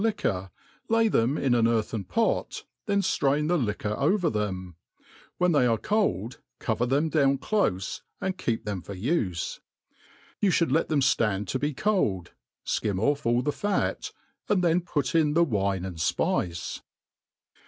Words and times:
liquor, 0.01 0.49
lay 0.89 1.07
them 1.07 1.37
in 1.37 1.53
an 1.53 1.67
earthen 1.67 2.03
pot, 2.03 2.63
then 2.87 3.01
flrain 3.01 3.47
the 3.47 3.55
liquor 3.55 3.93
over 3.99 4.31
them; 4.31 4.75
when 5.37 5.51
they 5.51 5.67
are 5.67 5.77
cold, 5.77 6.39
cover 6.57 6.87
thqm 6.87 7.11
down 7.11 7.37
clofe 7.37 8.01
and 8.19 8.35
keep 8.35 8.65
them 8.65 8.81
for 8.81 8.95
ufe. 8.95 9.59
You 10.39 10.49
(bould 10.51 10.71
let 10.71 10.89
them 10.89 11.01
Hand' 11.19 11.47
to 11.49 11.59
be 11.59 11.75
cold^ 11.75 12.29
fkim 12.65 12.99
off 12.99 13.27
all 13.27 13.43
the 13.43 13.51
fat, 13.51 14.11
.and 14.49 14.63
then 14.63 14.81
put 14.81 15.13
In 15.13 15.35
the 15.35 15.43
wine 15.43 15.85
and 15.85 15.97
fpice. 15.97 16.81